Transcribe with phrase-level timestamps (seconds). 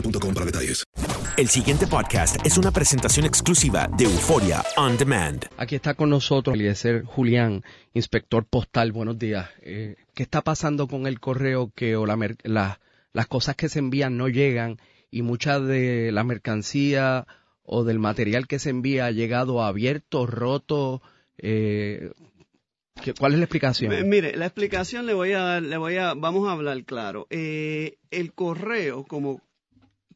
[0.00, 0.84] boostmobile.com para detalles.
[1.36, 5.44] El siguiente podcast es una presentación exclusiva de Euforia On Demand.
[5.58, 7.62] Aquí está con nosotros Eliezer Julián,
[7.94, 8.92] inspector postal.
[8.92, 9.48] Buenos días.
[9.62, 12.16] Eh, ¿Qué está pasando con el correo que o la
[13.12, 14.78] las cosas que se envían no llegan
[15.10, 17.26] y mucha de la mercancía
[17.62, 21.02] o del material que se envía ha llegado abierto, roto?
[21.38, 22.12] Eh,
[23.02, 23.92] ¿qué- ¿Cuál es la explicación?
[23.92, 27.26] M- Mire, la explicación le voy a dar, le voy a, vamos a hablar claro.
[27.30, 29.40] Eh, el correo, como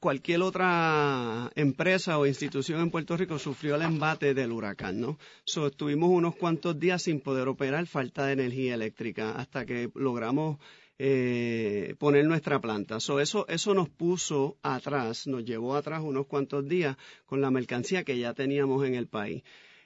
[0.00, 5.18] cualquier otra empresa o institución en Puerto Rico, sufrió el embate del huracán, ¿no?
[5.44, 10.58] So, estuvimos unos cuantos días sin poder operar, falta de energía eléctrica, hasta que logramos
[10.98, 12.98] eh, poner nuestra planta.
[13.00, 16.96] So, eso, eso nos puso atrás, nos llevó atrás unos cuantos días
[17.26, 19.42] con la mercancía que ya teníamos en el país.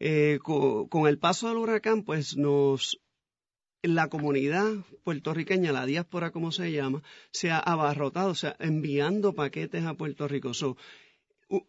[0.00, 2.98] Eh, co- con, el paso del huracán, pues nos
[3.82, 4.72] la comunidad
[5.04, 10.26] puertorriqueña, la diáspora como se llama, se ha abarrotado, o sea, enviando paquetes a Puerto
[10.26, 10.52] Rico.
[10.54, 10.76] So,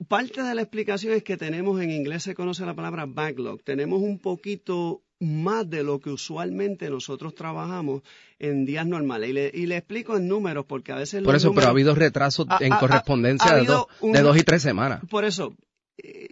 [0.08, 4.02] parte de la explicación es que tenemos, en inglés se conoce la palabra backlog, tenemos
[4.02, 8.02] un poquito más de lo que usualmente nosotros trabajamos
[8.40, 9.30] en días normales.
[9.30, 11.22] Y le, y le explico en números, porque a veces...
[11.24, 14.14] Por eso, pero ha habido retrasos Ha- en ha- ha- correspondencia ha de, dos, un-
[14.14, 15.02] de dos y tres semanas.
[15.10, 15.54] por eso,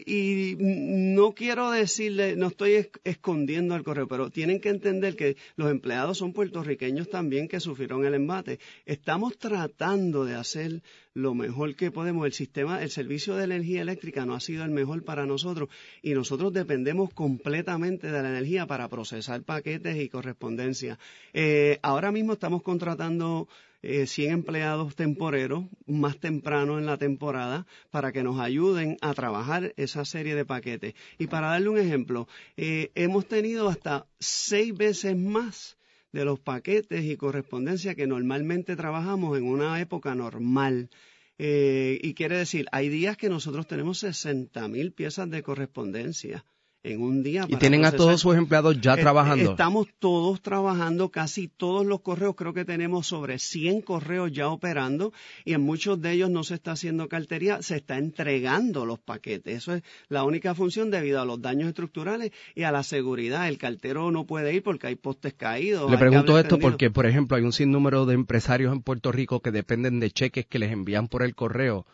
[0.06, 5.36] y no quiero decirle, no estoy es- escondiendo el correo, pero tienen que entender que
[5.56, 8.60] los empleados son puertorriqueños también que sufrieron el embate.
[8.86, 10.82] Estamos tratando de hacer
[11.14, 12.26] lo mejor que podemos.
[12.26, 15.70] El sistema, el servicio de energía eléctrica no ha sido el mejor para nosotros
[16.02, 20.98] y nosotros dependemos completamente de la energía para procesar paquetes y correspondencia.
[21.34, 23.48] Eh, ahora mismo estamos contratando
[23.82, 29.74] eh, 100 empleados temporeros más temprano en la temporada para que nos ayuden a trabajar
[29.78, 30.96] esa serie de paquetes.
[31.18, 35.78] Y para darle un ejemplo, eh, hemos tenido hasta seis veces más
[36.12, 40.90] de los paquetes y correspondencia que normalmente trabajamos en una época normal.
[41.38, 46.44] Eh, y quiere decir, hay días que nosotros tenemos 60 mil piezas de correspondencia
[46.88, 47.46] en un día.
[47.48, 49.52] Y tienen a todos sus empleados ya trabajando.
[49.52, 55.14] Estamos todos trabajando, casi todos los correos, creo que tenemos sobre 100 correos ya operando
[55.46, 59.58] y en muchos de ellos no se está haciendo cartería, se está entregando los paquetes.
[59.58, 63.48] Eso es la única función debido a los daños estructurales y a la seguridad.
[63.48, 65.90] El cartero no puede ir porque hay postes caídos.
[65.90, 66.72] Le pregunto esto tendidos.
[66.72, 70.46] porque, por ejemplo, hay un sinnúmero de empresarios en Puerto Rico que dependen de cheques
[70.46, 71.86] que les envían por el correo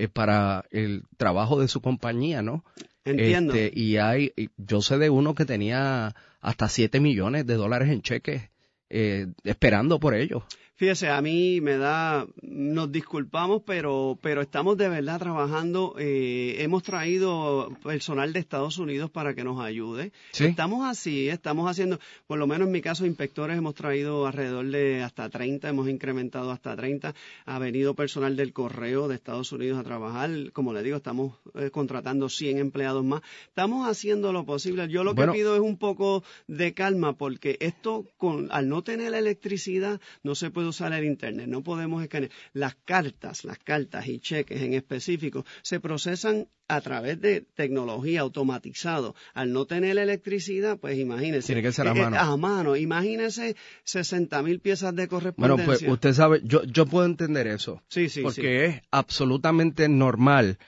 [0.00, 2.64] eh, para el trabajo de su compañía, ¿no?
[3.04, 3.54] Entiendo.
[3.54, 8.00] Este, y hay, yo sé de uno que tenía hasta 7 millones de dólares en
[8.00, 8.50] cheques
[8.88, 10.42] eh, esperando por ellos.
[10.80, 15.94] Fíjese, a mí me da, nos disculpamos, pero, pero estamos de verdad trabajando.
[15.98, 20.10] Eh, hemos traído personal de Estados Unidos para que nos ayude.
[20.38, 25.02] Estamos así, estamos haciendo, por lo menos en mi caso, inspectores hemos traído alrededor de
[25.02, 27.14] hasta 30, hemos incrementado hasta 30.
[27.44, 30.30] Ha venido personal del correo de Estados Unidos a trabajar.
[30.54, 33.20] Como le digo, estamos eh, contratando 100 empleados más.
[33.48, 34.88] Estamos haciendo lo posible.
[34.88, 39.12] Yo lo que pido es un poco de calma porque esto, con, al no tener
[39.12, 42.30] electricidad, no se puede usar el Internet, no podemos escanear.
[42.52, 49.14] Las cartas, las cartas y cheques en específico se procesan a través de tecnología automatizado.
[49.34, 51.46] Al no tener electricidad, pues imagínese.
[51.46, 52.18] Tiene que ser a eh, mano.
[52.18, 52.76] a mano.
[52.76, 55.66] Imagínese 60 mil piezas de correspondencia.
[55.66, 57.82] Bueno, pues usted sabe, yo, yo puedo entender eso.
[57.88, 60.58] Sí, sí, Porque es absolutamente normal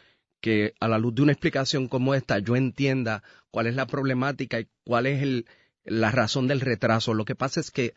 [0.40, 3.22] que a la luz de una explicación como esta yo entienda
[3.52, 5.46] cuál es la problemática y cuál es el,
[5.84, 7.14] la razón del retraso.
[7.14, 7.94] Lo que pasa es que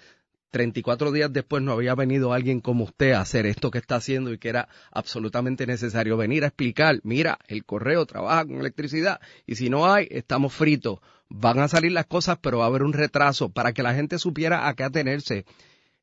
[0.52, 4.32] 34 días después no había venido alguien como usted a hacer esto que está haciendo
[4.32, 9.56] y que era absolutamente necesario venir a explicar, mira, el correo trabaja con electricidad y
[9.56, 11.00] si no hay, estamos fritos.
[11.28, 14.20] Van a salir las cosas, pero va a haber un retraso para que la gente
[14.20, 15.46] supiera a qué atenerse.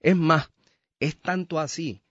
[0.01, 0.51] Es más,
[1.01, 2.03] es tanto así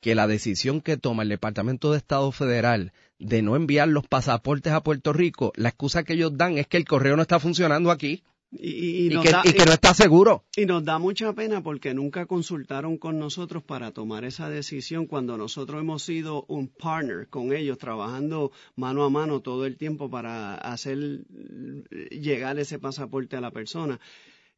[0.00, 4.72] que la decisión que toma el Departamento de Estado Federal de no enviar los pasaportes
[4.72, 7.90] a Puerto Rico, la excusa que ellos dan es que el correo no está funcionando
[7.90, 8.22] aquí.
[8.56, 10.44] Y, que, no está seguro.
[10.56, 15.36] Y nos da mucha pena porque nunca consultaron con nosotros para tomar esa decisión cuando
[15.36, 20.54] nosotros hemos sido un partner con ellos, trabajando mano a mano todo el tiempo para
[20.54, 21.24] hacer
[22.10, 23.98] llegar ese pasaporte a la persona.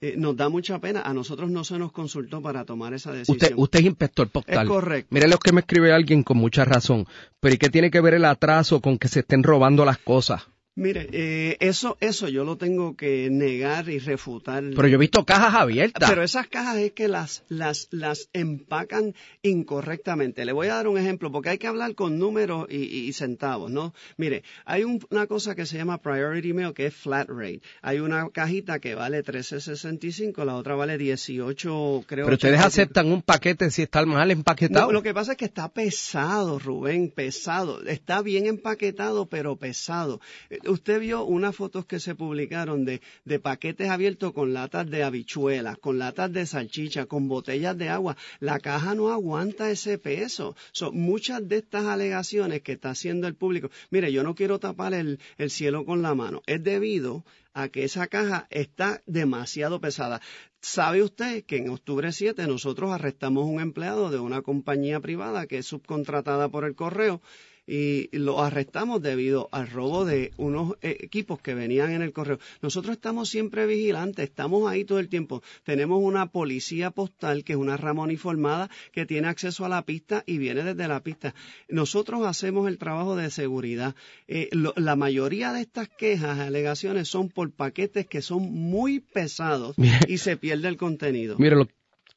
[0.01, 1.03] Eh, nos da mucha pena.
[1.03, 3.37] A nosotros no se nos consultó para tomar esa decisión.
[3.37, 4.67] Usted, usted es inspector postal.
[4.67, 5.09] Es correcto.
[5.11, 7.07] Mire lo que me escribe alguien con mucha razón.
[7.41, 10.49] Pero ¿y qué tiene que ver el atraso con que se estén robando las cosas?
[10.79, 14.63] Mire, eh, eso, eso yo lo tengo que negar y refutar.
[14.63, 16.07] Pero yo he visto cajas abiertas.
[16.07, 20.45] Pero esas cajas es que las, las, las empacan incorrectamente.
[20.45, 23.95] Le voy a dar un ejemplo, porque hay que hablar con números y, centavos, ¿no?
[24.19, 27.63] Mire, hay una cosa que se llama Priority Mail, que es flat rate.
[27.81, 32.27] Hay una cajita que vale 13.65, la otra vale 18, creo.
[32.27, 34.93] Pero ustedes aceptan un paquete si está mal empaquetado.
[34.93, 37.83] lo que pasa es que está pesado, Rubén, pesado.
[37.87, 40.21] Está bien empaquetado, pero pesado
[40.69, 43.01] usted vio unas fotos que se publicaron de,
[43.41, 48.17] paquetes abiertos con latas de habichuelas, con latas de salchicha, con botellas de agua.
[48.41, 50.57] La caja no aguanta ese peso.
[50.73, 53.71] Son muchas de estas alegaciones que está haciendo el público.
[53.91, 56.43] Mire, yo no quiero tapar el, el cielo con la mano.
[56.47, 60.21] Es debido a que esa caja está demasiado pesada.
[60.61, 65.59] ¿Sabe usted que en octubre 7 nosotros arrestamos un empleado de una compañía privada que
[65.59, 67.23] es subcontratada por el correo
[67.67, 72.39] y lo arrestamos debido al robo de unos equipos que venían en el correo.
[72.63, 75.43] Nosotros estamos siempre vigilantes, estamos ahí todo el tiempo.
[75.65, 80.23] Tenemos una policía postal que es una rama uniformada que tiene acceso a la pista
[80.27, 81.35] y viene desde la pista.
[81.69, 83.95] Nosotros hacemos el trabajo de seguridad.
[84.29, 89.77] Eh, la mayoría de estas quejas, alegaciones son por paquetes que son muy pesados
[90.09, 91.37] y se pierde el contenido.
[91.39, 91.69] Mire lo,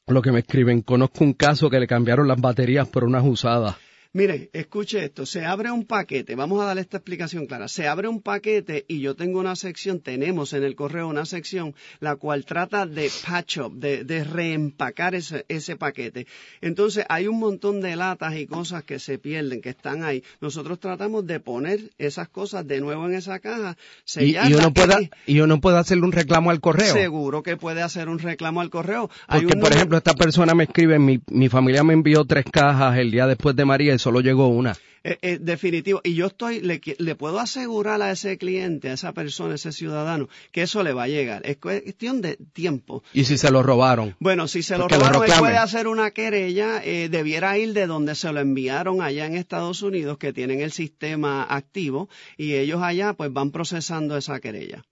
[0.07, 0.81] lo que me escriben.
[0.81, 3.75] Conozco un caso que le cambiaron las baterías por unas usadas.
[4.11, 8.07] Mire, escuche esto, se abre un paquete, vamos a darle esta explicación clara, se abre
[8.07, 12.43] un paquete y yo tengo una sección, tenemos en el correo una sección la cual
[12.43, 16.25] trata de patch up, de, reempacar ese, ese, paquete.
[16.59, 20.23] Entonces hay un montón de latas y cosas que se pierden, que están ahí.
[20.41, 23.77] Nosotros tratamos de poner esas cosas de nuevo en esa caja,
[24.15, 26.93] y, y uno puede y uno puede hacerle un reclamo al correo.
[26.95, 29.07] Seguro que puede hacer un reclamo al correo.
[29.27, 33.11] Porque, por ejemplo, esta persona me escribe, mi, mi familia me envió tres cajas el
[33.11, 34.75] día después de María solo llegó una.
[35.03, 36.01] Eh, eh, definitivo.
[36.03, 39.71] Y yo estoy, le, le, puedo asegurar a ese cliente, a esa persona, a ese
[39.71, 41.41] ciudadano, que eso le va a llegar.
[41.45, 43.03] Es cuestión de tiempo.
[43.13, 44.15] ¿Y si se lo robaron?
[44.19, 48.15] Bueno, si se lo robaron, él puede hacer una querella, eh, debiera ir de donde
[48.15, 53.13] se lo enviaron allá en Estados Unidos, que tienen el sistema activo, y ellos allá
[53.13, 54.83] pues van procesando esa querella.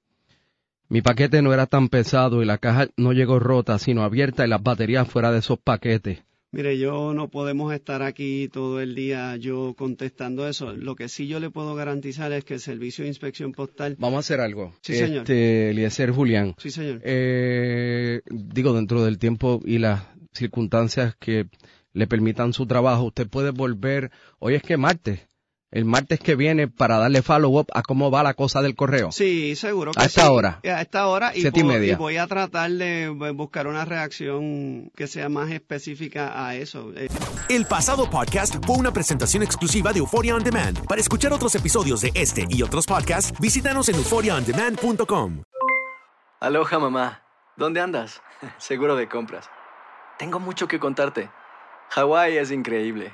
[0.89, 4.49] Mi paquete no era tan pesado y la caja no llegó rota, sino abierta y
[4.49, 6.19] las baterías fuera de esos paquetes.
[6.57, 10.73] Mire, yo no podemos estar aquí todo el día yo contestando eso.
[10.73, 13.95] Lo que sí yo le puedo garantizar es que el Servicio de Inspección Postal...
[13.99, 14.73] Vamos a hacer algo.
[14.81, 15.19] Sí, señor.
[15.19, 16.55] Este, Eliezer Julián.
[16.57, 16.99] Sí, señor.
[17.03, 20.01] Eh, digo, dentro del tiempo y las
[20.33, 21.45] circunstancias que
[21.93, 24.09] le permitan su trabajo, usted puede volver...
[24.39, 25.27] Hoy es que martes
[25.71, 29.11] el martes que viene para darle follow-up a cómo va la cosa del correo.
[29.11, 30.59] Sí, seguro que A esta hora.
[30.63, 31.31] A esta hora.
[31.35, 31.93] Y, y, media.
[31.93, 36.91] y, voy a tratar de buscar una reacción que sea más específica a eso.
[36.95, 37.09] Eh,
[37.49, 40.85] El pasado podcast fue una presentación exclusiva de Euphoria On Demand.
[40.85, 45.43] Para escuchar otros episodios de este y otros podcasts, visítanos en euphoriaondemand.com.
[46.39, 47.23] Aloha, mamá.
[47.57, 48.21] ¿Dónde andas?
[48.57, 49.49] Seguro de compras.
[50.17, 51.29] Tengo mucho que contarte.
[51.89, 53.13] Hawái es increíble.